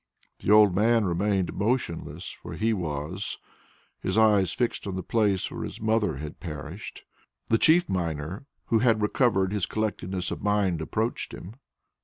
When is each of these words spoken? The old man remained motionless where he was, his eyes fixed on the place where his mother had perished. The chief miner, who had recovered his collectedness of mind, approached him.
The 0.39 0.49
old 0.49 0.73
man 0.73 1.05
remained 1.05 1.53
motionless 1.53 2.35
where 2.41 2.55
he 2.57 2.73
was, 2.73 3.37
his 3.99 4.17
eyes 4.17 4.51
fixed 4.51 4.87
on 4.87 4.95
the 4.95 5.03
place 5.03 5.51
where 5.51 5.61
his 5.63 5.79
mother 5.79 6.15
had 6.15 6.39
perished. 6.39 7.03
The 7.49 7.59
chief 7.59 7.87
miner, 7.87 8.47
who 8.65 8.79
had 8.79 9.03
recovered 9.03 9.53
his 9.53 9.67
collectedness 9.67 10.31
of 10.31 10.41
mind, 10.41 10.81
approached 10.81 11.35
him. 11.35 11.53